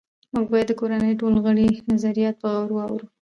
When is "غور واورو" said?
2.67-3.05